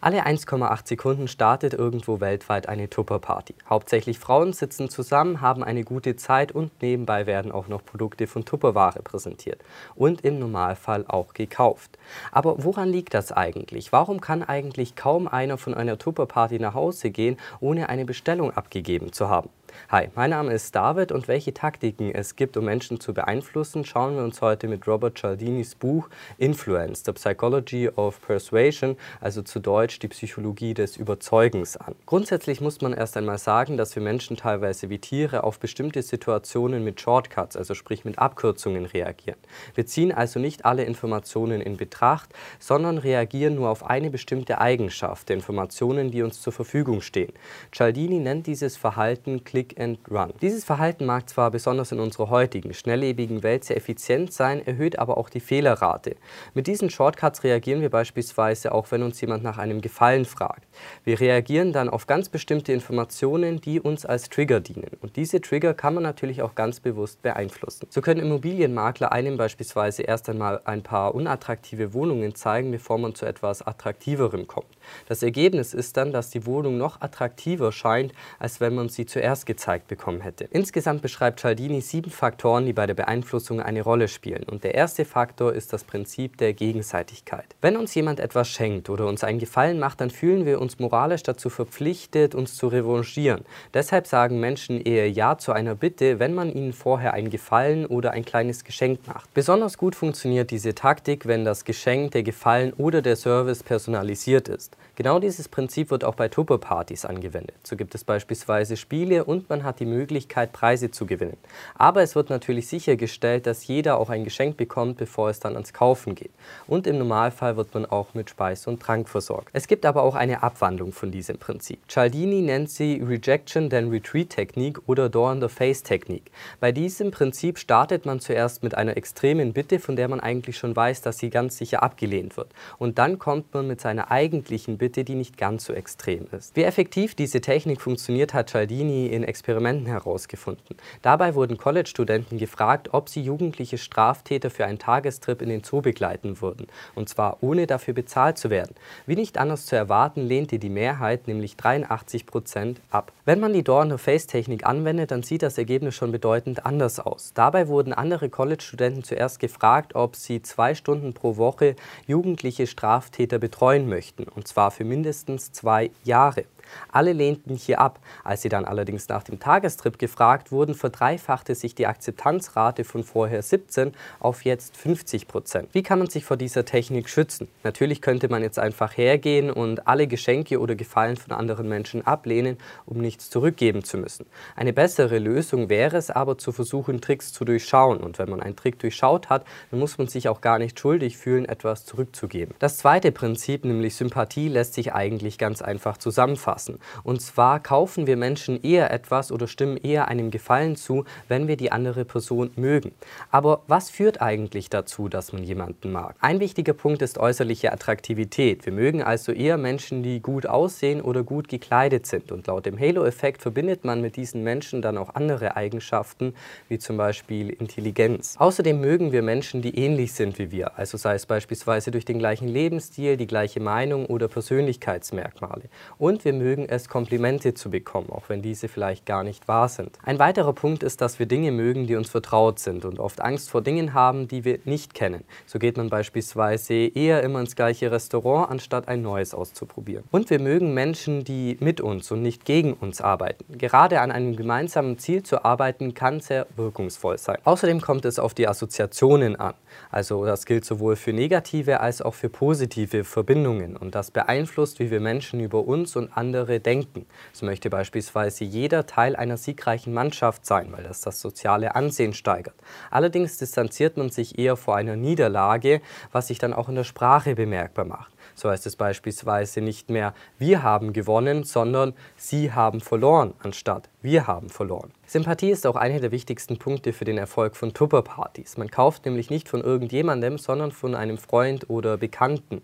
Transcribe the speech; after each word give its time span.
Alle 0.00 0.24
1,8 0.24 0.86
Sekunden 0.86 1.26
startet 1.26 1.74
irgendwo 1.74 2.20
weltweit 2.20 2.68
eine 2.68 2.88
Tupper-Party. 2.88 3.56
Hauptsächlich 3.68 4.20
Frauen 4.20 4.52
sitzen 4.52 4.90
zusammen, 4.90 5.40
haben 5.40 5.64
eine 5.64 5.82
gute 5.82 6.14
Zeit 6.14 6.52
und 6.52 6.70
nebenbei 6.80 7.26
werden 7.26 7.50
auch 7.50 7.66
noch 7.66 7.84
Produkte 7.84 8.28
von 8.28 8.44
Tupperware 8.44 9.02
präsentiert 9.02 9.60
und 9.96 10.20
im 10.20 10.38
Normalfall 10.38 11.04
auch 11.08 11.34
gekauft. 11.34 11.98
Aber 12.30 12.62
woran 12.62 12.90
liegt 12.90 13.12
das 13.12 13.32
eigentlich? 13.32 13.90
Warum 13.90 14.20
kann 14.20 14.44
eigentlich 14.44 14.94
kaum 14.94 15.26
einer 15.26 15.58
von 15.58 15.74
einer 15.74 15.98
Tupper-Party 15.98 16.60
nach 16.60 16.74
Hause 16.74 17.10
gehen, 17.10 17.36
ohne 17.58 17.88
eine 17.88 18.04
Bestellung 18.04 18.52
abgegeben 18.52 19.12
zu 19.12 19.28
haben? 19.28 19.50
Hi, 19.90 20.08
mein 20.14 20.30
Name 20.30 20.52
ist 20.52 20.74
David 20.74 21.12
und 21.12 21.28
welche 21.28 21.54
Taktiken 21.54 22.10
es 22.14 22.36
gibt, 22.36 22.56
um 22.56 22.64
Menschen 22.66 23.00
zu 23.00 23.14
beeinflussen, 23.14 23.84
schauen 23.84 24.16
wir 24.16 24.22
uns 24.22 24.40
heute 24.42 24.68
mit 24.68 24.86
Robert 24.86 25.18
Cialdinis 25.18 25.74
Buch 25.74 26.08
Influence, 26.36 27.02
The 27.04 27.12
Psychology 27.12 27.88
of 27.88 28.20
Persuasion, 28.20 28.96
also 29.20 29.42
zu 29.42 29.60
Deutsch 29.60 29.98
die 29.98 30.08
Psychologie 30.08 30.74
des 30.74 30.96
Überzeugens 30.96 31.76
an. 31.76 31.94
Grundsätzlich 32.06 32.60
muss 32.60 32.80
man 32.80 32.92
erst 32.92 33.16
einmal 33.16 33.38
sagen, 33.38 33.76
dass 33.76 33.94
wir 33.94 34.02
Menschen 34.02 34.36
teilweise 34.36 34.90
wie 34.90 34.98
Tiere 34.98 35.44
auf 35.44 35.58
bestimmte 35.58 36.02
Situationen 36.02 36.84
mit 36.84 37.00
Shortcuts, 37.00 37.56
also 37.56 37.74
sprich 37.74 38.04
mit 38.04 38.18
Abkürzungen 38.18 38.84
reagieren. 38.84 39.38
Wir 39.74 39.86
ziehen 39.86 40.12
also 40.12 40.38
nicht 40.38 40.64
alle 40.64 40.84
Informationen 40.84 41.60
in 41.60 41.76
Betracht, 41.76 42.30
sondern 42.58 42.98
reagieren 42.98 43.54
nur 43.54 43.70
auf 43.70 43.84
eine 43.84 44.10
bestimmte 44.10 44.60
Eigenschaft 44.60 45.28
der 45.28 45.36
Informationen, 45.36 46.10
die 46.10 46.22
uns 46.22 46.42
zur 46.42 46.52
Verfügung 46.52 47.00
stehen. 47.00 47.32
Cialdini 47.72 48.18
nennt 48.18 48.46
dieses 48.46 48.76
Verhalten 48.76 49.44
Click 49.58 49.80
and 49.80 49.98
Run. 50.08 50.32
Dieses 50.40 50.62
Verhalten 50.62 51.04
mag 51.04 51.28
zwar 51.28 51.50
besonders 51.50 51.90
in 51.90 51.98
unserer 51.98 52.30
heutigen, 52.30 52.72
schnelllebigen 52.72 53.42
Welt 53.42 53.64
sehr 53.64 53.76
effizient 53.76 54.32
sein, 54.32 54.64
erhöht 54.64 55.00
aber 55.00 55.18
auch 55.18 55.28
die 55.28 55.40
Fehlerrate. 55.40 56.14
Mit 56.54 56.68
diesen 56.68 56.90
Shortcuts 56.90 57.42
reagieren 57.42 57.80
wir 57.80 57.90
beispielsweise 57.90 58.70
auch, 58.70 58.92
wenn 58.92 59.02
uns 59.02 59.20
jemand 59.20 59.42
nach 59.42 59.58
einem 59.58 59.80
Gefallen 59.80 60.26
fragt. 60.26 60.62
Wir 61.02 61.18
reagieren 61.18 61.72
dann 61.72 61.88
auf 61.88 62.06
ganz 62.06 62.28
bestimmte 62.28 62.72
Informationen, 62.72 63.60
die 63.60 63.80
uns 63.80 64.06
als 64.06 64.28
Trigger 64.28 64.60
dienen. 64.60 64.96
Und 65.00 65.16
diese 65.16 65.40
Trigger 65.40 65.74
kann 65.74 65.94
man 65.94 66.04
natürlich 66.04 66.40
auch 66.42 66.54
ganz 66.54 66.78
bewusst 66.78 67.20
beeinflussen. 67.22 67.88
So 67.90 68.00
können 68.00 68.20
Immobilienmakler 68.20 69.10
einem 69.10 69.38
beispielsweise 69.38 70.04
erst 70.04 70.28
einmal 70.28 70.60
ein 70.66 70.84
paar 70.84 71.16
unattraktive 71.16 71.94
Wohnungen 71.94 72.36
zeigen, 72.36 72.70
bevor 72.70 72.98
man 72.98 73.16
zu 73.16 73.26
etwas 73.26 73.66
Attraktiverem 73.66 74.46
kommt. 74.46 74.68
Das 75.08 75.24
Ergebnis 75.24 75.74
ist 75.74 75.96
dann, 75.96 76.12
dass 76.12 76.30
die 76.30 76.46
Wohnung 76.46 76.78
noch 76.78 77.00
attraktiver 77.00 77.72
scheint, 77.72 78.12
als 78.38 78.60
wenn 78.60 78.76
man 78.76 78.88
sie 78.88 79.04
zuerst 79.04 79.47
gezeigt 79.48 79.88
bekommen 79.88 80.20
hätte. 80.20 80.44
Insgesamt 80.52 81.02
beschreibt 81.02 81.40
Cialdini 81.40 81.80
sieben 81.80 82.12
Faktoren, 82.12 82.66
die 82.66 82.72
bei 82.72 82.86
der 82.86 82.94
Beeinflussung 82.94 83.60
eine 83.60 83.82
Rolle 83.82 84.06
spielen. 84.06 84.44
Und 84.44 84.62
der 84.62 84.74
erste 84.74 85.04
Faktor 85.04 85.54
ist 85.54 85.72
das 85.72 85.82
Prinzip 85.82 86.36
der 86.36 86.52
Gegenseitigkeit. 86.52 87.56
Wenn 87.60 87.76
uns 87.76 87.94
jemand 87.94 88.20
etwas 88.20 88.48
schenkt 88.48 88.90
oder 88.90 89.06
uns 89.06 89.24
einen 89.24 89.40
Gefallen 89.40 89.80
macht, 89.80 90.00
dann 90.00 90.10
fühlen 90.10 90.46
wir 90.46 90.60
uns 90.60 90.78
moralisch 90.78 91.24
dazu 91.24 91.48
verpflichtet, 91.48 92.34
uns 92.34 92.56
zu 92.56 92.68
revanchieren. 92.68 93.44
Deshalb 93.74 94.06
sagen 94.06 94.38
Menschen 94.38 94.80
eher 94.80 95.10
Ja 95.10 95.38
zu 95.38 95.52
einer 95.52 95.74
Bitte, 95.74 96.18
wenn 96.18 96.34
man 96.34 96.52
ihnen 96.52 96.74
vorher 96.74 97.14
einen 97.14 97.30
Gefallen 97.30 97.86
oder 97.86 98.10
ein 98.10 98.24
kleines 98.24 98.64
Geschenk 98.64 99.00
macht. 99.06 99.32
Besonders 99.32 99.78
gut 99.78 99.96
funktioniert 99.96 100.50
diese 100.50 100.74
Taktik, 100.74 101.26
wenn 101.26 101.46
das 101.46 101.64
Geschenk, 101.64 102.12
der 102.12 102.22
Gefallen 102.22 102.74
oder 102.74 103.00
der 103.00 103.16
Service 103.16 103.62
personalisiert 103.62 104.48
ist. 104.48 104.76
Genau 104.98 105.20
dieses 105.20 105.46
Prinzip 105.46 105.92
wird 105.92 106.02
auch 106.02 106.16
bei 106.16 106.26
Tupper-Partys 106.26 107.04
angewendet. 107.04 107.54
So 107.62 107.76
gibt 107.76 107.94
es 107.94 108.02
beispielsweise 108.02 108.76
Spiele 108.76 109.22
und 109.22 109.48
man 109.48 109.62
hat 109.62 109.78
die 109.78 109.86
Möglichkeit, 109.86 110.52
Preise 110.52 110.90
zu 110.90 111.06
gewinnen. 111.06 111.36
Aber 111.76 112.02
es 112.02 112.16
wird 112.16 112.30
natürlich 112.30 112.66
sichergestellt, 112.66 113.46
dass 113.46 113.68
jeder 113.68 114.00
auch 114.00 114.10
ein 114.10 114.24
Geschenk 114.24 114.56
bekommt, 114.56 114.96
bevor 114.96 115.30
es 115.30 115.38
dann 115.38 115.52
ans 115.52 115.72
Kaufen 115.72 116.16
geht. 116.16 116.32
Und 116.66 116.88
im 116.88 116.98
Normalfall 116.98 117.56
wird 117.56 117.74
man 117.74 117.86
auch 117.86 118.14
mit 118.14 118.28
Speis 118.28 118.66
und 118.66 118.82
Trank 118.82 119.08
versorgt. 119.08 119.50
Es 119.52 119.68
gibt 119.68 119.86
aber 119.86 120.02
auch 120.02 120.16
eine 120.16 120.42
Abwandlung 120.42 120.90
von 120.90 121.12
diesem 121.12 121.38
Prinzip. 121.38 121.78
Cialdini 121.86 122.42
nennt 122.42 122.68
sie 122.68 123.00
Rejection 123.00 123.70
then 123.70 123.90
Retreat 123.90 124.30
Technik 124.30 124.80
oder 124.88 125.08
Door 125.08 125.34
in 125.34 125.40
the 125.42 125.48
Face 125.48 125.84
Technik. 125.84 126.32
Bei 126.58 126.72
diesem 126.72 127.12
Prinzip 127.12 127.60
startet 127.60 128.04
man 128.04 128.18
zuerst 128.18 128.64
mit 128.64 128.74
einer 128.74 128.96
extremen 128.96 129.52
Bitte, 129.52 129.78
von 129.78 129.94
der 129.94 130.08
man 130.08 130.18
eigentlich 130.18 130.58
schon 130.58 130.74
weiß, 130.74 131.02
dass 131.02 131.18
sie 131.18 131.30
ganz 131.30 131.56
sicher 131.56 131.84
abgelehnt 131.84 132.36
wird. 132.36 132.48
Und 132.78 132.98
dann 132.98 133.20
kommt 133.20 133.54
man 133.54 133.68
mit 133.68 133.80
seiner 133.80 134.10
eigentlichen 134.10 134.76
Bitte 134.76 134.87
Bitte, 134.88 135.04
die 135.04 135.16
nicht 135.16 135.36
ganz 135.36 135.66
so 135.66 135.74
extrem 135.74 136.28
ist. 136.32 136.56
Wie 136.56 136.62
effektiv 136.62 137.14
diese 137.14 137.42
Technik 137.42 137.82
funktioniert, 137.82 138.32
hat 138.32 138.48
Cialdini 138.48 139.08
in 139.08 139.22
Experimenten 139.22 139.84
herausgefunden. 139.84 140.78
Dabei 141.02 141.34
wurden 141.34 141.58
College-Studenten 141.58 142.38
gefragt, 142.38 142.94
ob 142.94 143.10
sie 143.10 143.20
jugendliche 143.20 143.76
Straftäter 143.76 144.48
für 144.48 144.64
einen 144.64 144.78
Tagestrip 144.78 145.42
in 145.42 145.50
den 145.50 145.62
Zoo 145.62 145.82
begleiten 145.82 146.40
würden, 146.40 146.68
und 146.94 147.10
zwar 147.10 147.42
ohne 147.42 147.66
dafür 147.66 147.92
bezahlt 147.92 148.38
zu 148.38 148.48
werden. 148.48 148.74
Wie 149.04 149.16
nicht 149.16 149.36
anders 149.36 149.66
zu 149.66 149.76
erwarten, 149.76 150.22
lehnte 150.22 150.58
die 150.58 150.70
Mehrheit, 150.70 151.28
nämlich 151.28 151.58
83 151.58 152.24
Prozent, 152.24 152.80
ab. 152.88 153.12
Wenn 153.28 153.40
man 153.40 153.52
die 153.52 153.62
Door-in-the-Face-Technik 153.62 154.64
anwendet, 154.64 155.10
dann 155.10 155.22
sieht 155.22 155.42
das 155.42 155.58
Ergebnis 155.58 155.94
schon 155.94 156.12
bedeutend 156.12 156.64
anders 156.64 156.98
aus. 156.98 157.32
Dabei 157.34 157.68
wurden 157.68 157.92
andere 157.92 158.30
College-Studenten 158.30 159.04
zuerst 159.04 159.38
gefragt, 159.38 159.94
ob 159.94 160.16
sie 160.16 160.40
zwei 160.40 160.74
Stunden 160.74 161.12
pro 161.12 161.36
Woche 161.36 161.76
jugendliche 162.06 162.66
Straftäter 162.66 163.38
betreuen 163.38 163.86
möchten, 163.86 164.24
und 164.24 164.48
zwar 164.48 164.70
für 164.70 164.84
mindestens 164.84 165.52
zwei 165.52 165.90
Jahre. 166.04 166.44
Alle 166.92 167.12
lehnten 167.12 167.54
hier 167.54 167.80
ab. 167.80 168.00
Als 168.24 168.42
sie 168.42 168.48
dann 168.48 168.64
allerdings 168.64 169.08
nach 169.08 169.22
dem 169.22 169.40
Tagestrip 169.40 169.98
gefragt 169.98 170.52
wurden, 170.52 170.74
verdreifachte 170.74 171.54
sich 171.54 171.74
die 171.74 171.86
Akzeptanzrate 171.86 172.84
von 172.84 173.04
vorher 173.04 173.42
17 173.42 173.92
auf 174.20 174.44
jetzt 174.44 174.76
50 174.76 175.28
Prozent. 175.28 175.68
Wie 175.72 175.82
kann 175.82 175.98
man 175.98 176.08
sich 176.08 176.24
vor 176.24 176.36
dieser 176.36 176.64
Technik 176.64 177.08
schützen? 177.08 177.48
Natürlich 177.64 178.02
könnte 178.02 178.28
man 178.28 178.42
jetzt 178.42 178.58
einfach 178.58 178.96
hergehen 178.96 179.50
und 179.50 179.86
alle 179.86 180.06
Geschenke 180.06 180.60
oder 180.60 180.74
Gefallen 180.74 181.16
von 181.16 181.32
anderen 181.32 181.68
Menschen 181.68 182.06
ablehnen, 182.06 182.58
um 182.86 182.98
nichts 182.98 183.30
zurückgeben 183.30 183.84
zu 183.84 183.96
müssen. 183.98 184.26
Eine 184.56 184.72
bessere 184.72 185.18
Lösung 185.18 185.68
wäre 185.68 185.96
es 185.96 186.10
aber 186.10 186.38
zu 186.38 186.52
versuchen, 186.52 187.00
Tricks 187.00 187.32
zu 187.32 187.44
durchschauen. 187.44 187.98
Und 187.98 188.18
wenn 188.18 188.28
man 188.28 188.40
einen 188.40 188.56
Trick 188.56 188.78
durchschaut 188.78 189.28
hat, 189.30 189.44
dann 189.70 189.80
muss 189.80 189.98
man 189.98 190.08
sich 190.08 190.28
auch 190.28 190.40
gar 190.40 190.58
nicht 190.58 190.78
schuldig 190.78 191.16
fühlen, 191.16 191.44
etwas 191.44 191.84
zurückzugeben. 191.84 192.54
Das 192.58 192.78
zweite 192.78 193.12
Prinzip, 193.12 193.64
nämlich 193.64 193.96
Sympathie, 193.96 194.48
lässt 194.48 194.74
sich 194.74 194.92
eigentlich 194.92 195.38
ganz 195.38 195.62
einfach 195.62 195.96
zusammenfassen 195.96 196.57
fassen. 196.58 196.80
Und 197.04 197.22
zwar 197.22 197.60
kaufen 197.60 198.06
wir 198.08 198.16
Menschen 198.16 198.60
eher 198.62 198.90
etwas 198.90 199.30
oder 199.30 199.46
stimmen 199.46 199.76
eher 199.76 200.08
einem 200.08 200.30
Gefallen 200.30 200.74
zu, 200.74 201.04
wenn 201.28 201.46
wir 201.46 201.56
die 201.56 201.70
andere 201.70 202.04
Person 202.04 202.50
mögen. 202.56 202.92
Aber 203.30 203.62
was 203.68 203.90
führt 203.90 204.20
eigentlich 204.20 204.68
dazu, 204.70 205.08
dass 205.08 205.32
man 205.32 205.44
jemanden 205.44 205.92
mag? 205.92 206.16
Ein 206.20 206.40
wichtiger 206.40 206.72
Punkt 206.72 207.00
ist 207.02 207.18
äußerliche 207.18 207.72
Attraktivität. 207.72 208.66
Wir 208.66 208.72
mögen 208.72 209.02
also 209.02 209.30
eher 209.30 209.56
Menschen, 209.56 210.02
die 210.02 210.20
gut 210.20 210.46
aussehen 210.46 211.00
oder 211.00 211.22
gut 211.22 211.48
gekleidet 211.48 212.06
sind. 212.06 212.32
Und 212.32 212.48
laut 212.48 212.66
dem 212.66 212.78
Halo-Effekt 212.78 213.42
verbindet 213.42 213.84
man 213.84 214.00
mit 214.00 214.16
diesen 214.16 214.42
Menschen 214.42 214.82
dann 214.82 214.98
auch 214.98 215.14
andere 215.14 215.56
Eigenschaften, 215.56 216.34
wie 216.68 216.78
zum 216.78 216.96
Beispiel 216.96 217.50
Intelligenz. 217.50 218.34
Außerdem 218.36 218.80
mögen 218.80 219.12
wir 219.12 219.22
Menschen, 219.22 219.62
die 219.62 219.78
ähnlich 219.78 220.12
sind 220.12 220.38
wie 220.38 220.50
wir, 220.50 220.76
also 220.76 220.96
sei 220.98 221.14
es 221.14 221.26
beispielsweise 221.26 221.90
durch 221.90 222.04
den 222.04 222.18
gleichen 222.18 222.48
Lebensstil, 222.48 223.16
die 223.16 223.26
gleiche 223.28 223.60
Meinung 223.60 224.06
oder 224.06 224.26
Persönlichkeitsmerkmale. 224.26 225.68
Und 225.98 226.24
wir 226.24 226.32
mögen 226.32 226.47
mögen 226.48 226.66
es, 226.66 226.88
Komplimente 226.88 227.52
zu 227.52 227.70
bekommen, 227.70 228.08
auch 228.10 228.28
wenn 228.28 228.40
diese 228.40 228.68
vielleicht 228.68 229.04
gar 229.04 229.22
nicht 229.22 229.48
wahr 229.48 229.68
sind. 229.68 229.98
Ein 230.02 230.18
weiterer 230.18 230.54
Punkt 230.54 230.82
ist, 230.82 231.02
dass 231.02 231.18
wir 231.18 231.26
Dinge 231.26 231.52
mögen, 231.52 231.86
die 231.86 231.94
uns 231.94 232.08
vertraut 232.08 232.58
sind 232.58 232.86
und 232.86 232.98
oft 233.00 233.20
Angst 233.20 233.50
vor 233.50 233.60
Dingen 233.60 233.92
haben, 233.92 234.28
die 234.28 234.44
wir 234.46 234.58
nicht 234.64 234.94
kennen. 234.94 235.24
So 235.44 235.58
geht 235.58 235.76
man 235.76 235.90
beispielsweise 235.90 236.72
eher 236.74 237.22
immer 237.22 237.40
ins 237.40 237.54
gleiche 237.54 237.90
Restaurant, 237.90 238.50
anstatt 238.50 238.88
ein 238.88 239.02
neues 239.02 239.34
auszuprobieren. 239.34 240.04
Und 240.10 240.30
wir 240.30 240.40
mögen 240.40 240.72
Menschen, 240.72 241.22
die 241.22 241.58
mit 241.60 241.82
uns 241.82 242.10
und 242.10 242.22
nicht 242.22 242.46
gegen 242.46 242.72
uns 242.72 243.02
arbeiten. 243.02 243.44
Gerade 243.58 244.00
an 244.00 244.10
einem 244.10 244.34
gemeinsamen 244.34 244.98
Ziel 244.98 245.22
zu 245.22 245.44
arbeiten, 245.44 245.92
kann 245.92 246.20
sehr 246.20 246.46
wirkungsvoll 246.56 247.18
sein. 247.18 247.36
Außerdem 247.44 247.82
kommt 247.82 248.06
es 248.06 248.18
auf 248.18 248.32
die 248.32 248.48
Assoziationen 248.48 249.36
an. 249.36 249.52
Also 249.90 250.24
das 250.24 250.46
gilt 250.46 250.64
sowohl 250.64 250.96
für 250.96 251.12
negative 251.12 251.80
als 251.80 252.00
auch 252.00 252.14
für 252.14 252.30
positive 252.30 253.04
Verbindungen 253.04 253.76
und 253.76 253.94
das 253.94 254.10
beeinflusst, 254.10 254.78
wie 254.80 254.90
wir 254.90 255.00
Menschen 255.00 255.40
über 255.40 255.66
uns 255.66 255.94
und 255.94 256.16
andere 256.16 256.37
andere 256.38 256.60
denken. 256.60 257.06
So 257.32 257.46
möchte 257.46 257.68
beispielsweise 257.68 258.44
jeder 258.44 258.86
Teil 258.86 259.16
einer 259.16 259.36
siegreichen 259.36 259.92
Mannschaft 259.92 260.46
sein, 260.46 260.68
weil 260.70 260.84
das 260.84 261.00
das 261.00 261.20
soziale 261.20 261.74
Ansehen 261.74 262.14
steigert. 262.14 262.54
Allerdings 262.90 263.38
distanziert 263.38 263.96
man 263.96 264.10
sich 264.10 264.38
eher 264.38 264.56
vor 264.56 264.76
einer 264.76 264.96
Niederlage, 264.96 265.80
was 266.12 266.28
sich 266.28 266.38
dann 266.38 266.52
auch 266.52 266.68
in 266.68 266.76
der 266.76 266.84
Sprache 266.84 267.34
bemerkbar 267.34 267.84
macht. 267.84 268.12
So 268.34 268.50
heißt 268.50 268.66
es 268.66 268.76
beispielsweise 268.76 269.60
nicht 269.60 269.90
mehr 269.90 270.14
wir 270.38 270.62
haben 270.62 270.92
gewonnen, 270.92 271.42
sondern 271.42 271.94
sie 272.16 272.52
haben 272.52 272.80
verloren, 272.80 273.34
anstatt 273.42 273.88
wir 274.00 274.28
haben 274.28 274.48
verloren. 274.48 274.92
Sympathie 275.06 275.50
ist 275.50 275.66
auch 275.66 275.74
einer 275.74 275.98
der 275.98 276.12
wichtigsten 276.12 276.58
Punkte 276.58 276.92
für 276.92 277.04
den 277.04 277.18
Erfolg 277.18 277.56
von 277.56 277.74
Tupperpartys. 277.74 278.58
Man 278.58 278.70
kauft 278.70 279.06
nämlich 279.06 279.30
nicht 279.30 279.48
von 279.48 279.62
irgendjemandem, 279.62 280.38
sondern 280.38 280.70
von 280.70 280.94
einem 280.94 281.18
Freund 281.18 281.68
oder 281.68 281.96
Bekannten. 281.96 282.62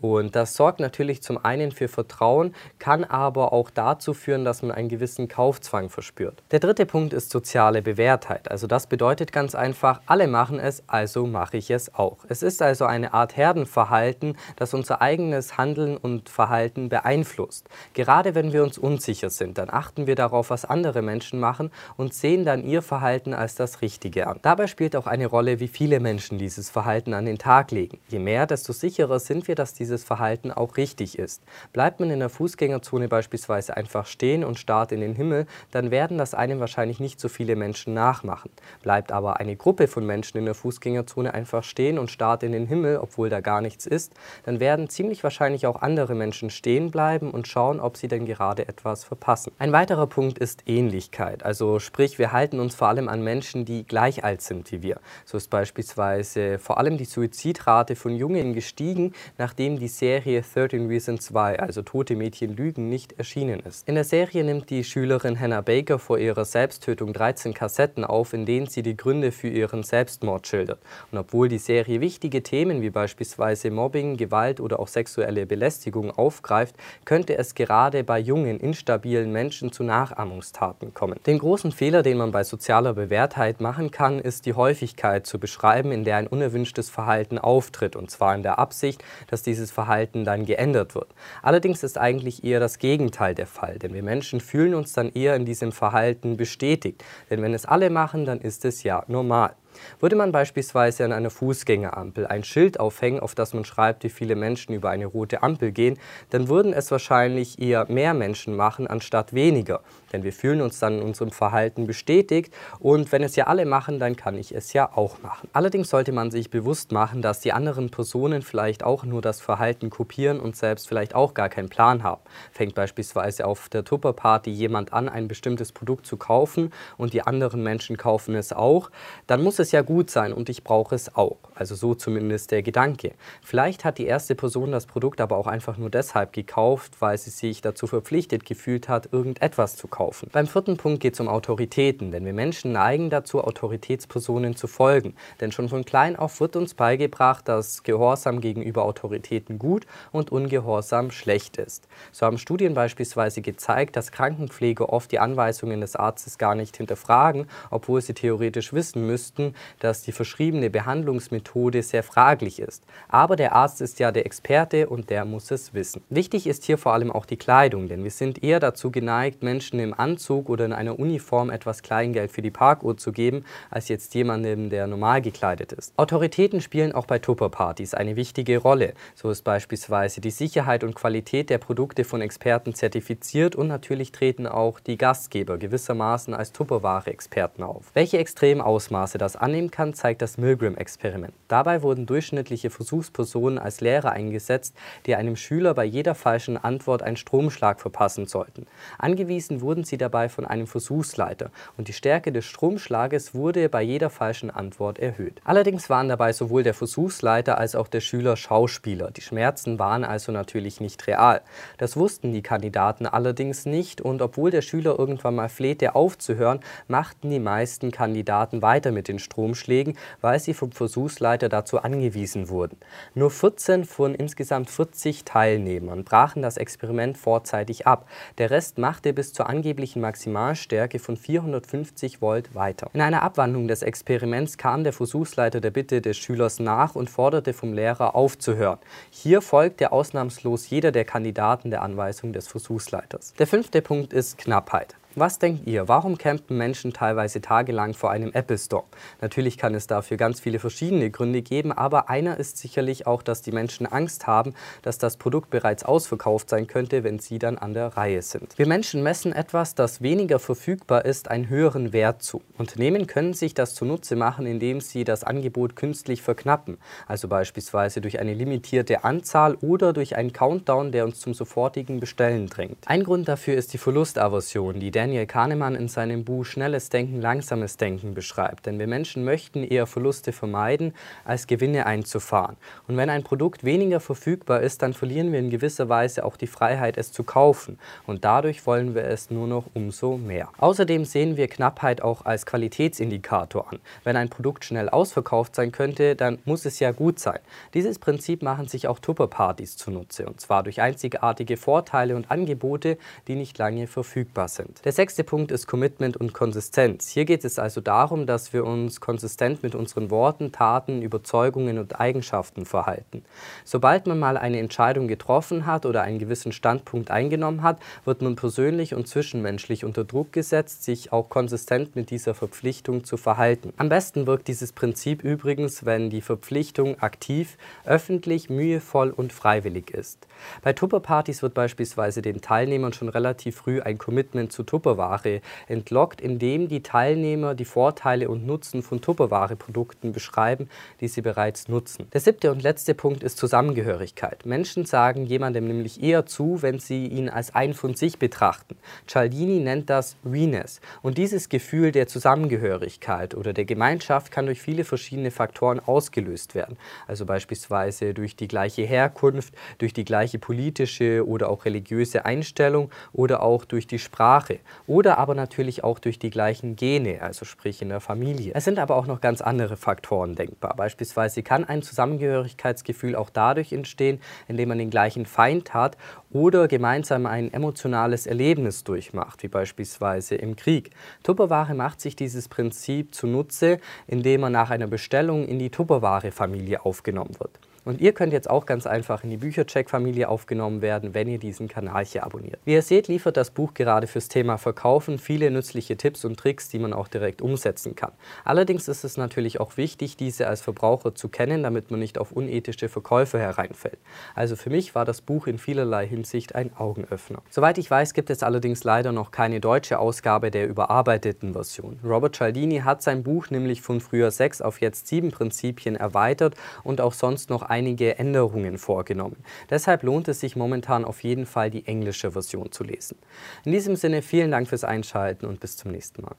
Und 0.00 0.36
das 0.36 0.54
sorgt 0.54 0.80
natürlich 0.80 1.22
zum 1.22 1.42
einen 1.42 1.72
für 1.72 1.88
Vertrauen, 1.88 2.54
kann 2.78 3.04
aber 3.04 3.52
auch 3.52 3.70
dazu 3.70 4.12
führen, 4.12 4.44
dass 4.44 4.60
man 4.60 4.70
einen 4.70 4.88
gewissen 4.88 5.28
Kaufzwang 5.28 5.88
verspürt. 5.88 6.42
Der 6.50 6.60
dritte 6.60 6.84
Punkt 6.84 7.14
ist 7.14 7.30
soziale 7.30 7.80
Bewährtheit. 7.80 8.50
Also 8.50 8.66
das 8.66 8.86
bedeutet 8.86 9.32
ganz 9.32 9.54
einfach, 9.54 10.02
alle 10.06 10.26
machen 10.26 10.58
es, 10.58 10.82
also 10.88 11.26
mache 11.26 11.56
ich 11.56 11.70
es 11.70 11.94
auch. 11.94 12.18
Es 12.28 12.42
ist 12.42 12.60
also 12.60 12.84
eine 12.84 13.14
Art 13.14 13.36
Herdenverhalten, 13.36 14.36
das 14.56 14.74
unser 14.74 15.00
eigenes 15.00 15.56
Handeln 15.56 15.96
und 15.96 16.28
Verhalten 16.28 16.88
beeinflusst. 16.90 17.68
Gerade 17.94 18.34
wenn 18.34 18.52
wir 18.52 18.62
uns 18.62 18.76
unsicher 18.76 19.30
sind, 19.30 19.56
dann 19.56 19.70
achten 19.70 20.06
wir 20.06 20.16
darauf, 20.16 20.50
was 20.50 20.64
andere 20.64 21.00
Menschen 21.00 21.40
machen 21.40 21.70
und 21.96 22.12
sehen 22.12 22.44
dann 22.44 22.64
ihr 22.64 22.82
Verhalten 22.82 23.32
als 23.32 23.54
das 23.54 23.80
Richtige 23.80 24.26
an. 24.26 24.38
Dabei 24.42 24.66
spielt 24.66 24.96
auch 24.96 25.06
eine 25.06 25.26
Rolle, 25.26 25.60
wie 25.60 25.68
viele 25.68 26.00
Menschen 26.00 26.36
dieses 26.36 26.68
Verhalten 26.68 27.14
an 27.14 27.24
den 27.24 27.38
Tag 27.38 27.70
legen. 27.70 28.00
Je 28.08 28.18
mehr, 28.18 28.46
desto 28.46 28.74
sicherer 28.74 29.18
sind 29.18 29.48
wir, 29.48 29.54
dass 29.54 29.72
dieses 29.72 29.83
dieses 29.84 30.02
Verhalten 30.02 30.50
auch 30.50 30.78
richtig 30.78 31.18
ist. 31.18 31.42
Bleibt 31.74 32.00
man 32.00 32.08
in 32.08 32.18
der 32.18 32.30
Fußgängerzone 32.30 33.06
beispielsweise 33.06 33.76
einfach 33.76 34.06
stehen 34.06 34.42
und 34.42 34.58
starrt 34.58 34.92
in 34.92 35.00
den 35.00 35.14
Himmel, 35.14 35.46
dann 35.72 35.90
werden 35.90 36.16
das 36.16 36.32
einem 36.32 36.58
wahrscheinlich 36.58 37.00
nicht 37.00 37.20
so 37.20 37.28
viele 37.28 37.54
Menschen 37.54 37.92
nachmachen. 37.92 38.50
Bleibt 38.82 39.12
aber 39.12 39.40
eine 39.40 39.56
Gruppe 39.56 39.86
von 39.86 40.06
Menschen 40.06 40.38
in 40.38 40.46
der 40.46 40.54
Fußgängerzone 40.54 41.34
einfach 41.34 41.64
stehen 41.64 41.98
und 41.98 42.10
starrt 42.10 42.42
in 42.42 42.52
den 42.52 42.66
Himmel, 42.66 42.96
obwohl 42.96 43.28
da 43.28 43.40
gar 43.40 43.60
nichts 43.60 43.84
ist, 43.84 44.14
dann 44.44 44.58
werden 44.58 44.88
ziemlich 44.88 45.22
wahrscheinlich 45.22 45.66
auch 45.66 45.82
andere 45.82 46.14
Menschen 46.14 46.48
stehen 46.48 46.90
bleiben 46.90 47.30
und 47.30 47.46
schauen, 47.46 47.78
ob 47.78 47.98
sie 47.98 48.08
denn 48.08 48.24
gerade 48.24 48.66
etwas 48.66 49.04
verpassen. 49.04 49.52
Ein 49.58 49.72
weiterer 49.72 50.06
Punkt 50.06 50.38
ist 50.38 50.62
Ähnlichkeit. 50.66 51.44
Also 51.44 51.78
sprich, 51.78 52.18
wir 52.18 52.32
halten 52.32 52.58
uns 52.58 52.74
vor 52.74 52.88
allem 52.88 53.10
an 53.10 53.22
Menschen, 53.22 53.66
die 53.66 53.84
gleich 53.84 54.24
alt 54.24 54.40
sind 54.40 54.72
wie 54.72 54.82
wir. 54.82 54.98
So 55.26 55.36
ist 55.36 55.50
beispielsweise 55.50 56.58
vor 56.58 56.78
allem 56.78 56.96
die 56.96 57.04
Suizidrate 57.04 57.96
von 57.96 58.16
Jungen 58.16 58.54
gestiegen, 58.54 59.12
nachdem 59.36 59.73
die 59.76 59.84
die 59.84 59.88
Serie 59.88 60.40
13 60.40 60.86
Reasons 60.86 61.34
Why, 61.34 61.58
also 61.58 61.82
Tote 61.82 62.16
Mädchen 62.16 62.56
lügen, 62.56 62.88
nicht 62.88 63.18
erschienen 63.18 63.60
ist. 63.60 63.86
In 63.86 63.96
der 63.96 64.04
Serie 64.04 64.42
nimmt 64.42 64.70
die 64.70 64.82
Schülerin 64.82 65.38
Hannah 65.38 65.60
Baker 65.60 65.98
vor 65.98 66.18
ihrer 66.18 66.46
Selbsttötung 66.46 67.12
13 67.12 67.52
Kassetten 67.52 68.02
auf, 68.02 68.32
in 68.32 68.46
denen 68.46 68.66
sie 68.66 68.82
die 68.82 68.96
Gründe 68.96 69.30
für 69.30 69.48
ihren 69.48 69.82
Selbstmord 69.82 70.46
schildert. 70.46 70.78
Und 71.12 71.18
obwohl 71.18 71.50
die 71.50 71.58
Serie 71.58 72.00
wichtige 72.00 72.42
Themen 72.42 72.80
wie 72.80 72.88
beispielsweise 72.88 73.70
Mobbing, 73.70 74.16
Gewalt 74.16 74.58
oder 74.58 74.80
auch 74.80 74.88
sexuelle 74.88 75.44
Belästigung 75.44 76.10
aufgreift, 76.10 76.74
könnte 77.04 77.36
es 77.36 77.54
gerade 77.54 78.04
bei 78.04 78.18
jungen, 78.18 78.60
instabilen 78.60 79.32
Menschen 79.32 79.70
zu 79.70 79.82
Nachahmungstaten 79.82 80.94
kommen. 80.94 81.20
Den 81.26 81.40
großen 81.40 81.72
Fehler, 81.72 82.02
den 82.02 82.16
man 82.16 82.32
bei 82.32 82.42
sozialer 82.42 82.94
Bewährtheit 82.94 83.60
machen 83.60 83.90
kann, 83.90 84.18
ist 84.18 84.46
die 84.46 84.54
Häufigkeit 84.54 85.26
zu 85.26 85.38
beschreiben, 85.38 85.92
in 85.92 86.04
der 86.04 86.16
ein 86.16 86.26
unerwünschtes 86.26 86.88
Verhalten 86.88 87.36
auftritt. 87.36 87.96
Und 87.96 88.10
zwar 88.10 88.34
in 88.34 88.42
der 88.42 88.58
Absicht, 88.58 89.04
dass 89.26 89.42
dieses 89.42 89.63
Verhalten 89.70 90.24
dann 90.24 90.46
geändert 90.46 90.94
wird. 90.94 91.08
Allerdings 91.42 91.82
ist 91.82 91.98
eigentlich 91.98 92.44
eher 92.44 92.60
das 92.60 92.78
Gegenteil 92.78 93.34
der 93.34 93.46
Fall, 93.46 93.78
denn 93.78 93.94
wir 93.94 94.02
Menschen 94.02 94.40
fühlen 94.40 94.74
uns 94.74 94.92
dann 94.92 95.10
eher 95.12 95.36
in 95.36 95.44
diesem 95.44 95.72
Verhalten 95.72 96.36
bestätigt. 96.36 97.04
Denn 97.30 97.42
wenn 97.42 97.54
es 97.54 97.66
alle 97.66 97.90
machen, 97.90 98.24
dann 98.24 98.40
ist 98.40 98.64
es 98.64 98.82
ja 98.82 99.04
normal. 99.08 99.54
Würde 100.00 100.16
man 100.16 100.32
beispielsweise 100.32 101.04
an 101.04 101.12
einer 101.12 101.30
Fußgängerampel 101.30 102.26
ein 102.26 102.44
Schild 102.44 102.80
aufhängen, 102.80 103.20
auf 103.20 103.34
das 103.34 103.54
man 103.54 103.64
schreibt, 103.64 104.04
wie 104.04 104.08
viele 104.08 104.36
Menschen 104.36 104.74
über 104.74 104.90
eine 104.90 105.06
rote 105.06 105.42
Ampel 105.42 105.72
gehen, 105.72 105.98
dann 106.30 106.48
würden 106.48 106.72
es 106.72 106.90
wahrscheinlich 106.90 107.60
eher 107.60 107.86
mehr 107.88 108.14
Menschen 108.14 108.56
machen, 108.56 108.86
anstatt 108.86 109.32
weniger. 109.32 109.80
Denn 110.12 110.22
wir 110.22 110.32
fühlen 110.32 110.60
uns 110.60 110.78
dann 110.78 110.98
in 110.98 111.02
unserem 111.02 111.32
Verhalten 111.32 111.86
bestätigt 111.86 112.54
und 112.78 113.10
wenn 113.10 113.22
es 113.22 113.36
ja 113.36 113.46
alle 113.48 113.66
machen, 113.66 113.98
dann 113.98 114.16
kann 114.16 114.36
ich 114.38 114.54
es 114.54 114.72
ja 114.72 114.90
auch 114.94 115.20
machen. 115.22 115.48
Allerdings 115.52 115.90
sollte 115.90 116.12
man 116.12 116.30
sich 116.30 116.50
bewusst 116.50 116.92
machen, 116.92 117.20
dass 117.20 117.40
die 117.40 117.52
anderen 117.52 117.90
Personen 117.90 118.42
vielleicht 118.42 118.84
auch 118.84 119.04
nur 119.04 119.22
das 119.22 119.40
Verhalten 119.40 119.90
kopieren 119.90 120.38
und 120.38 120.56
selbst 120.56 120.88
vielleicht 120.88 121.14
auch 121.14 121.34
gar 121.34 121.48
keinen 121.48 121.68
Plan 121.68 122.02
haben. 122.02 122.22
Fängt 122.52 122.74
beispielsweise 122.74 123.46
auf 123.46 123.68
der 123.68 123.84
Tupperparty 123.84 124.50
jemand 124.50 124.92
an, 124.92 125.08
ein 125.08 125.26
bestimmtes 125.26 125.72
Produkt 125.72 126.06
zu 126.06 126.16
kaufen 126.16 126.72
und 126.96 127.12
die 127.12 127.22
anderen 127.22 127.62
Menschen 127.62 127.96
kaufen 127.96 128.34
es 128.34 128.52
auch, 128.52 128.90
dann 129.26 129.42
muss 129.42 129.58
es 129.58 129.63
es 129.64 129.72
ja 129.72 129.82
gut 129.82 130.10
sein 130.10 130.32
und 130.32 130.48
ich 130.48 130.62
brauche 130.62 130.94
es 130.94 131.14
auch. 131.16 131.38
Also 131.54 131.74
so 131.74 131.94
zumindest 131.94 132.50
der 132.50 132.62
Gedanke. 132.62 133.12
Vielleicht 133.42 133.84
hat 133.84 133.98
die 133.98 134.06
erste 134.06 134.34
Person 134.34 134.72
das 134.72 134.86
Produkt 134.86 135.20
aber 135.20 135.36
auch 135.36 135.46
einfach 135.46 135.76
nur 135.76 135.90
deshalb 135.90 136.32
gekauft, 136.32 137.00
weil 137.00 137.18
sie 137.18 137.30
sich 137.30 137.60
dazu 137.60 137.86
verpflichtet 137.86 138.44
gefühlt 138.44 138.88
hat, 138.88 139.12
irgendetwas 139.12 139.76
zu 139.76 139.88
kaufen. 139.88 140.28
Beim 140.32 140.46
vierten 140.46 140.76
Punkt 140.76 141.00
geht 141.00 141.14
es 141.14 141.20
um 141.20 141.28
Autoritäten, 141.28 142.10
denn 142.10 142.24
wir 142.24 142.32
Menschen 142.32 142.72
neigen 142.72 143.10
dazu, 143.10 143.42
Autoritätspersonen 143.42 144.56
zu 144.56 144.66
folgen. 144.66 145.14
Denn 145.40 145.52
schon 145.52 145.68
von 145.68 145.84
klein 145.84 146.16
auf 146.16 146.40
wird 146.40 146.56
uns 146.56 146.74
beigebracht, 146.74 147.48
dass 147.48 147.82
Gehorsam 147.82 148.40
gegenüber 148.40 148.84
Autoritäten 148.84 149.58
gut 149.58 149.86
und 150.12 150.30
Ungehorsam 150.30 151.10
schlecht 151.10 151.56
ist. 151.56 151.88
So 152.12 152.26
haben 152.26 152.38
Studien 152.38 152.74
beispielsweise 152.74 153.40
gezeigt, 153.40 153.96
dass 153.96 154.12
Krankenpfleger 154.12 154.92
oft 154.92 155.10
die 155.12 155.18
Anweisungen 155.18 155.80
des 155.80 155.96
Arztes 155.96 156.38
gar 156.38 156.54
nicht 156.54 156.76
hinterfragen, 156.76 157.46
obwohl 157.70 158.00
sie 158.00 158.14
theoretisch 158.14 158.72
wissen 158.72 159.06
müssten, 159.06 159.53
dass 159.80 160.02
die 160.02 160.12
verschriebene 160.12 160.70
Behandlungsmethode 160.70 161.82
sehr 161.82 162.02
fraglich 162.02 162.60
ist. 162.60 162.84
Aber 163.08 163.36
der 163.36 163.54
Arzt 163.54 163.80
ist 163.80 163.98
ja 163.98 164.12
der 164.12 164.26
Experte 164.26 164.88
und 164.88 165.10
der 165.10 165.24
muss 165.24 165.50
es 165.50 165.74
wissen. 165.74 166.02
Wichtig 166.08 166.46
ist 166.46 166.64
hier 166.64 166.78
vor 166.78 166.92
allem 166.92 167.10
auch 167.10 167.26
die 167.26 167.36
Kleidung, 167.36 167.88
denn 167.88 168.04
wir 168.04 168.10
sind 168.10 168.42
eher 168.42 168.60
dazu 168.60 168.90
geneigt, 168.90 169.42
Menschen 169.42 169.78
im 169.80 169.94
Anzug 169.94 170.48
oder 170.48 170.64
in 170.64 170.72
einer 170.72 170.98
Uniform 170.98 171.50
etwas 171.50 171.82
Kleingeld 171.82 172.30
für 172.30 172.42
die 172.42 172.50
Parkuhr 172.50 172.96
zu 172.96 173.12
geben, 173.12 173.44
als 173.70 173.88
jetzt 173.88 174.14
jemandem, 174.14 174.70
der 174.70 174.86
normal 174.86 175.22
gekleidet 175.22 175.72
ist. 175.72 175.92
Autoritäten 175.96 176.60
spielen 176.60 176.92
auch 176.92 177.06
bei 177.06 177.18
Tupperpartys 177.18 177.94
eine 177.94 178.16
wichtige 178.16 178.58
Rolle. 178.58 178.94
So 179.14 179.30
ist 179.30 179.42
beispielsweise 179.42 180.20
die 180.20 180.30
Sicherheit 180.30 180.84
und 180.84 180.94
Qualität 180.94 181.50
der 181.50 181.58
Produkte 181.58 182.04
von 182.04 182.20
Experten 182.20 182.74
zertifiziert 182.74 183.56
und 183.56 183.68
natürlich 183.68 184.12
treten 184.12 184.46
auch 184.46 184.80
die 184.80 184.98
Gastgeber 184.98 185.58
gewissermaßen 185.58 186.34
als 186.34 186.52
Tupperware-Experten 186.52 187.62
auf. 187.62 187.90
Welche 187.94 188.18
extremen 188.18 188.60
Ausmaße 188.60 189.18
das 189.18 189.36
annehmen 189.44 189.70
kann, 189.70 189.92
zeigt 189.92 190.22
das 190.22 190.38
Milgram-Experiment. 190.38 191.34
Dabei 191.48 191.82
wurden 191.82 192.06
durchschnittliche 192.06 192.70
Versuchspersonen 192.70 193.58
als 193.58 193.82
Lehrer 193.82 194.10
eingesetzt, 194.12 194.74
die 195.04 195.14
einem 195.16 195.36
Schüler 195.36 195.74
bei 195.74 195.84
jeder 195.84 196.14
falschen 196.14 196.56
Antwort 196.56 197.02
einen 197.02 197.18
Stromschlag 197.18 197.78
verpassen 197.78 198.26
sollten. 198.26 198.66
Angewiesen 198.98 199.60
wurden 199.60 199.84
sie 199.84 199.98
dabei 199.98 200.30
von 200.30 200.46
einem 200.46 200.66
Versuchsleiter 200.66 201.50
und 201.76 201.88
die 201.88 201.92
Stärke 201.92 202.32
des 202.32 202.46
Stromschlages 202.46 203.34
wurde 203.34 203.68
bei 203.68 203.82
jeder 203.82 204.08
falschen 204.08 204.50
Antwort 204.50 204.98
erhöht. 204.98 205.42
Allerdings 205.44 205.90
waren 205.90 206.08
dabei 206.08 206.32
sowohl 206.32 206.62
der 206.62 206.72
Versuchsleiter 206.72 207.58
als 207.58 207.74
auch 207.74 207.88
der 207.88 208.00
Schüler 208.00 208.36
Schauspieler. 208.36 209.10
Die 209.10 209.20
Schmerzen 209.20 209.78
waren 209.78 210.04
also 210.04 210.32
natürlich 210.32 210.80
nicht 210.80 211.06
real. 211.06 211.42
Das 211.76 211.98
wussten 211.98 212.32
die 212.32 212.42
Kandidaten 212.42 213.06
allerdings 213.06 213.66
nicht 213.66 214.00
und 214.00 214.22
obwohl 214.22 214.50
der 214.50 214.62
Schüler 214.62 214.98
irgendwann 214.98 215.34
mal 215.34 215.50
flehte 215.50 215.94
aufzuhören, 215.94 216.60
machten 216.88 217.28
die 217.28 217.40
meisten 217.40 217.90
Kandidaten 217.90 218.62
weiter 218.62 218.90
mit 218.90 219.06
den 219.06 219.18
Stromschlägen 219.18 219.33
Stromschlägen, 219.34 219.96
weil 220.20 220.38
sie 220.38 220.54
vom 220.54 220.70
Versuchsleiter 220.70 221.48
dazu 221.48 221.78
angewiesen 221.78 222.48
wurden. 222.48 222.76
Nur 223.14 223.30
14 223.30 223.84
von 223.84 224.14
insgesamt 224.14 224.70
40 224.70 225.24
Teilnehmern 225.24 226.04
brachen 226.04 226.42
das 226.42 226.56
Experiment 226.56 227.18
vorzeitig 227.18 227.86
ab. 227.86 228.08
Der 228.38 228.50
Rest 228.50 228.78
machte 228.78 229.12
bis 229.12 229.32
zur 229.32 229.48
angeblichen 229.48 230.00
Maximalstärke 230.00 230.98
von 230.98 231.16
450 231.16 232.22
Volt 232.22 232.54
weiter. 232.54 232.88
In 232.92 233.00
einer 233.00 233.22
Abwandlung 233.22 233.66
des 233.66 233.82
Experiments 233.82 234.56
kam 234.56 234.84
der 234.84 234.92
Versuchsleiter 234.92 235.60
der 235.60 235.70
Bitte 235.70 236.00
des 236.00 236.16
Schülers 236.16 236.60
nach 236.60 236.94
und 236.94 237.10
forderte 237.10 237.52
vom 237.52 237.72
Lehrer 237.72 238.14
aufzuhören. 238.14 238.78
Hier 239.10 239.42
folgte 239.42 239.90
ausnahmslos 239.90 240.70
jeder 240.70 240.92
der 240.92 241.04
Kandidaten 241.04 241.70
der 241.70 241.82
Anweisung 241.82 242.32
des 242.32 242.46
Versuchsleiters. 242.46 243.34
Der 243.38 243.46
fünfte 243.46 243.82
Punkt 243.82 244.12
ist 244.12 244.38
Knappheit. 244.38 244.94
Was 245.16 245.38
denkt 245.38 245.68
ihr? 245.68 245.86
Warum 245.86 246.18
campen 246.18 246.58
Menschen 246.58 246.92
teilweise 246.92 247.40
tagelang 247.40 247.94
vor 247.94 248.10
einem 248.10 248.32
Apple 248.32 248.58
Store? 248.58 248.82
Natürlich 249.20 249.56
kann 249.56 249.72
es 249.76 249.86
dafür 249.86 250.16
ganz 250.16 250.40
viele 250.40 250.58
verschiedene 250.58 251.08
Gründe 251.08 251.40
geben, 251.40 251.70
aber 251.70 252.10
einer 252.10 252.36
ist 252.36 252.58
sicherlich 252.58 253.06
auch, 253.06 253.22
dass 253.22 253.40
die 253.40 253.52
Menschen 253.52 253.86
Angst 253.86 254.26
haben, 254.26 254.54
dass 254.82 254.98
das 254.98 255.16
Produkt 255.16 255.50
bereits 255.50 255.84
ausverkauft 255.84 256.50
sein 256.50 256.66
könnte, 256.66 257.04
wenn 257.04 257.20
sie 257.20 257.38
dann 257.38 257.58
an 257.58 257.74
der 257.74 257.96
Reihe 257.96 258.22
sind. 258.22 258.58
Wir 258.58 258.66
Menschen 258.66 259.04
messen 259.04 259.32
etwas, 259.32 259.76
das 259.76 260.02
weniger 260.02 260.40
verfügbar 260.40 261.04
ist, 261.04 261.30
einen 261.30 261.48
höheren 261.48 261.92
Wert 261.92 262.24
zu. 262.24 262.42
Unternehmen 262.58 263.06
können 263.06 263.34
sich 263.34 263.54
das 263.54 263.76
zunutze 263.76 264.16
machen, 264.16 264.46
indem 264.46 264.80
sie 264.80 265.04
das 265.04 265.22
Angebot 265.22 265.76
künstlich 265.76 266.22
verknappen, 266.22 266.78
also 267.06 267.28
beispielsweise 267.28 268.00
durch 268.00 268.18
eine 268.18 268.34
limitierte 268.34 269.04
Anzahl 269.04 269.54
oder 269.60 269.92
durch 269.92 270.16
einen 270.16 270.32
Countdown, 270.32 270.90
der 270.90 271.04
uns 271.04 271.20
zum 271.20 271.34
sofortigen 271.34 272.00
Bestellen 272.00 272.48
drängt. 272.48 272.78
Ein 272.86 273.04
Grund 273.04 273.28
dafür 273.28 273.54
ist 273.54 273.72
die 273.74 273.78
Verlustaversion, 273.78 274.80
die 274.80 274.90
Daniel 275.04 275.26
Kahnemann 275.26 275.74
in 275.74 275.88
seinem 275.88 276.24
Buch 276.24 276.46
Schnelles 276.46 276.88
Denken, 276.88 277.20
langsames 277.20 277.76
Denken 277.76 278.14
beschreibt. 278.14 278.64
Denn 278.64 278.78
wir 278.78 278.86
Menschen 278.86 279.22
möchten 279.22 279.62
eher 279.62 279.86
Verluste 279.86 280.32
vermeiden, 280.32 280.94
als 281.26 281.46
Gewinne 281.46 281.84
einzufahren. 281.84 282.56
Und 282.88 282.96
wenn 282.96 283.10
ein 283.10 283.22
Produkt 283.22 283.64
weniger 283.64 284.00
verfügbar 284.00 284.62
ist, 284.62 284.80
dann 284.80 284.94
verlieren 284.94 285.30
wir 285.30 285.40
in 285.40 285.50
gewisser 285.50 285.90
Weise 285.90 286.24
auch 286.24 286.38
die 286.38 286.46
Freiheit, 286.46 286.96
es 286.96 287.12
zu 287.12 287.22
kaufen. 287.22 287.78
Und 288.06 288.24
dadurch 288.24 288.66
wollen 288.66 288.94
wir 288.94 289.04
es 289.04 289.28
nur 289.28 289.46
noch 289.46 289.64
umso 289.74 290.16
mehr. 290.16 290.48
Außerdem 290.56 291.04
sehen 291.04 291.36
wir 291.36 291.48
Knappheit 291.48 292.00
auch 292.00 292.24
als 292.24 292.46
Qualitätsindikator 292.46 293.70
an. 293.70 293.80
Wenn 294.04 294.16
ein 294.16 294.30
Produkt 294.30 294.64
schnell 294.64 294.88
ausverkauft 294.88 295.54
sein 295.54 295.70
könnte, 295.70 296.16
dann 296.16 296.38
muss 296.46 296.64
es 296.64 296.80
ja 296.80 296.92
gut 296.92 297.18
sein. 297.18 297.40
Dieses 297.74 297.98
Prinzip 297.98 298.42
machen 298.42 298.68
sich 298.68 298.88
auch 298.88 299.00
Tupperpartys 299.00 299.76
zunutze. 299.76 300.24
Und 300.24 300.40
zwar 300.40 300.62
durch 300.62 300.80
einzigartige 300.80 301.58
Vorteile 301.58 302.16
und 302.16 302.30
Angebote, 302.30 302.96
die 303.28 303.34
nicht 303.34 303.58
lange 303.58 303.86
verfügbar 303.86 304.48
sind. 304.48 304.80
Der 304.94 305.02
sechste 305.02 305.24
Punkt 305.24 305.50
ist 305.50 305.66
Commitment 305.66 306.16
und 306.16 306.34
Konsistenz. 306.34 307.08
Hier 307.08 307.24
geht 307.24 307.44
es 307.44 307.58
also 307.58 307.80
darum, 307.80 308.26
dass 308.26 308.52
wir 308.52 308.64
uns 308.64 309.00
konsistent 309.00 309.64
mit 309.64 309.74
unseren 309.74 310.08
Worten, 310.08 310.52
Taten, 310.52 311.02
Überzeugungen 311.02 311.80
und 311.80 311.98
Eigenschaften 311.98 312.64
verhalten. 312.64 313.24
Sobald 313.64 314.06
man 314.06 314.20
mal 314.20 314.36
eine 314.36 314.60
Entscheidung 314.60 315.08
getroffen 315.08 315.66
hat 315.66 315.84
oder 315.84 316.02
einen 316.02 316.20
gewissen 316.20 316.52
Standpunkt 316.52 317.10
eingenommen 317.10 317.64
hat, 317.64 317.80
wird 318.04 318.22
man 318.22 318.36
persönlich 318.36 318.94
und 318.94 319.08
zwischenmenschlich 319.08 319.84
unter 319.84 320.04
Druck 320.04 320.32
gesetzt, 320.32 320.84
sich 320.84 321.12
auch 321.12 321.28
konsistent 321.28 321.96
mit 321.96 322.10
dieser 322.10 322.34
Verpflichtung 322.34 323.02
zu 323.02 323.16
verhalten. 323.16 323.72
Am 323.76 323.88
besten 323.88 324.28
wirkt 324.28 324.46
dieses 324.46 324.72
Prinzip 324.72 325.24
übrigens, 325.24 325.84
wenn 325.84 326.08
die 326.08 326.20
Verpflichtung 326.20 327.00
aktiv, 327.00 327.58
öffentlich, 327.84 328.48
mühevoll 328.48 329.10
und 329.10 329.32
freiwillig 329.32 329.90
ist. 329.90 330.28
Bei 330.62 330.72
Tupperpartys 330.72 331.42
wird 331.42 331.54
beispielsweise 331.54 332.22
den 332.22 332.40
Teilnehmern 332.40 332.92
schon 332.92 333.08
relativ 333.08 333.56
früh 333.56 333.80
ein 333.80 333.98
Commitment 333.98 334.52
zu 334.52 334.62
Tupperware 334.84 335.40
entlockt, 335.66 336.20
indem 336.20 336.68
die 336.68 336.82
Teilnehmer 336.82 337.54
die 337.54 337.64
Vorteile 337.64 338.28
und 338.28 338.46
Nutzen 338.46 338.82
von 338.82 339.00
Tupperware-Produkten 339.00 340.12
beschreiben, 340.12 340.68
die 341.00 341.08
sie 341.08 341.22
bereits 341.22 341.68
nutzen. 341.68 342.06
Der 342.12 342.20
siebte 342.20 342.52
und 342.52 342.62
letzte 342.62 342.94
Punkt 342.94 343.22
ist 343.22 343.38
Zusammengehörigkeit. 343.38 344.44
Menschen 344.44 344.84
sagen 344.84 345.24
jemandem 345.24 345.66
nämlich 345.66 346.02
eher 346.02 346.26
zu, 346.26 346.60
wenn 346.60 346.80
sie 346.80 347.06
ihn 347.06 347.30
als 347.30 347.54
ein 347.54 347.72
von 347.72 347.94
sich 347.94 348.18
betrachten. 348.18 348.76
Cialdini 349.06 349.60
nennt 349.60 349.88
das 349.88 350.16
Venus. 350.22 350.82
Und 351.00 351.16
dieses 351.16 351.48
Gefühl 351.48 351.90
der 351.90 352.06
Zusammengehörigkeit 352.06 353.34
oder 353.34 353.54
der 353.54 353.64
Gemeinschaft 353.64 354.30
kann 354.30 354.44
durch 354.44 354.60
viele 354.60 354.84
verschiedene 354.84 355.30
Faktoren 355.30 355.80
ausgelöst 355.80 356.54
werden. 356.54 356.76
Also 357.06 357.24
beispielsweise 357.24 358.12
durch 358.12 358.36
die 358.36 358.48
gleiche 358.48 358.82
Herkunft, 358.82 359.54
durch 359.78 359.94
die 359.94 360.04
gleiche 360.04 360.38
politische 360.38 361.26
oder 361.26 361.48
auch 361.48 361.64
religiöse 361.64 362.26
Einstellung 362.26 362.90
oder 363.14 363.42
auch 363.42 363.64
durch 363.64 363.86
die 363.86 363.98
Sprache 363.98 364.58
oder 364.86 365.18
aber 365.18 365.34
natürlich 365.34 365.84
auch 365.84 365.98
durch 365.98 366.18
die 366.18 366.30
gleichen 366.30 366.76
Gene, 366.76 367.22
also 367.22 367.44
sprich 367.44 367.82
in 367.82 367.88
der 367.88 368.00
Familie. 368.00 368.52
Es 368.54 368.64
sind 368.64 368.78
aber 368.78 368.96
auch 368.96 369.06
noch 369.06 369.20
ganz 369.20 369.40
andere 369.40 369.76
Faktoren 369.76 370.34
denkbar. 370.34 370.74
Beispielsweise 370.76 371.42
kann 371.42 371.64
ein 371.64 371.82
Zusammengehörigkeitsgefühl 371.82 373.16
auch 373.16 373.30
dadurch 373.30 373.72
entstehen, 373.72 374.20
indem 374.48 374.70
man 374.70 374.78
den 374.78 374.90
gleichen 374.90 375.26
Feind 375.26 375.74
hat 375.74 375.96
oder 376.30 376.68
gemeinsam 376.68 377.26
ein 377.26 377.52
emotionales 377.52 378.26
Erlebnis 378.26 378.84
durchmacht, 378.84 379.42
wie 379.42 379.48
beispielsweise 379.48 380.34
im 380.34 380.56
Krieg. 380.56 380.90
Tupperware 381.22 381.74
macht 381.74 382.00
sich 382.00 382.16
dieses 382.16 382.48
Prinzip 382.48 383.14
zunutze, 383.14 383.78
indem 384.06 384.42
man 384.42 384.52
nach 384.52 384.70
einer 384.70 384.86
Bestellung 384.86 385.46
in 385.46 385.58
die 385.58 385.70
Tupperware-Familie 385.70 386.84
aufgenommen 386.84 387.34
wird. 387.38 387.58
Und 387.84 388.00
ihr 388.00 388.12
könnt 388.12 388.32
jetzt 388.32 388.48
auch 388.48 388.64
ganz 388.64 388.86
einfach 388.86 389.24
in 389.24 389.30
die 389.30 389.36
Büchercheck-Familie 389.36 390.28
aufgenommen 390.28 390.80
werden, 390.80 391.12
wenn 391.12 391.28
ihr 391.28 391.38
diesen 391.38 391.68
Kanal 391.68 392.04
hier 392.04 392.24
abonniert. 392.24 392.58
Wie 392.64 392.72
ihr 392.72 392.82
seht, 392.82 393.08
liefert 393.08 393.36
das 393.36 393.50
Buch 393.50 393.74
gerade 393.74 394.06
fürs 394.06 394.28
Thema 394.28 394.56
Verkaufen 394.56 395.18
viele 395.18 395.50
nützliche 395.50 395.96
Tipps 395.96 396.24
und 396.24 396.38
Tricks, 396.38 396.68
die 396.70 396.78
man 396.78 396.94
auch 396.94 397.08
direkt 397.08 397.42
umsetzen 397.42 397.94
kann. 397.94 398.12
Allerdings 398.44 398.88
ist 398.88 399.04
es 399.04 399.16
natürlich 399.16 399.60
auch 399.60 399.76
wichtig, 399.76 400.16
diese 400.16 400.46
als 400.46 400.62
Verbraucher 400.62 401.14
zu 401.14 401.28
kennen, 401.28 401.62
damit 401.62 401.90
man 401.90 402.00
nicht 402.00 402.18
auf 402.18 402.32
unethische 402.32 402.88
Verkäufe 402.88 403.38
hereinfällt. 403.38 403.98
Also 404.34 404.56
für 404.56 404.70
mich 404.70 404.94
war 404.94 405.04
das 405.04 405.20
Buch 405.20 405.46
in 405.46 405.58
vielerlei 405.58 406.06
Hinsicht 406.06 406.54
ein 406.54 406.74
Augenöffner. 406.76 407.42
Soweit 407.50 407.76
ich 407.76 407.90
weiß, 407.90 408.14
gibt 408.14 408.30
es 408.30 408.42
allerdings 408.42 408.84
leider 408.84 409.12
noch 409.12 409.30
keine 409.30 409.60
deutsche 409.60 409.98
Ausgabe 409.98 410.50
der 410.50 410.68
überarbeiteten 410.68 411.52
Version. 411.52 411.98
Robert 412.02 412.36
Cialdini 412.36 412.78
hat 412.78 413.02
sein 413.02 413.22
Buch 413.22 413.50
nämlich 413.50 413.82
von 413.82 414.00
früher 414.00 414.30
sechs 414.30 414.62
auf 414.62 414.80
jetzt 414.80 415.06
sieben 415.06 415.30
Prinzipien 415.30 415.96
erweitert 415.96 416.54
und 416.82 417.02
auch 417.02 417.12
sonst 417.12 417.50
noch 417.50 417.73
einige 417.74 418.18
Änderungen 418.20 418.78
vorgenommen. 418.78 419.42
Deshalb 419.68 420.04
lohnt 420.04 420.28
es 420.28 420.38
sich 420.38 420.54
momentan 420.54 421.04
auf 421.04 421.24
jeden 421.24 421.44
Fall, 421.44 421.70
die 421.70 421.86
englische 421.86 422.30
Version 422.30 422.70
zu 422.70 422.84
lesen. 422.84 423.18
In 423.64 423.72
diesem 423.72 423.96
Sinne 423.96 424.22
vielen 424.22 424.52
Dank 424.52 424.68
fürs 424.68 424.84
Einschalten 424.84 425.46
und 425.46 425.58
bis 425.58 425.76
zum 425.76 425.90
nächsten 425.90 426.22
Mal. 426.22 426.36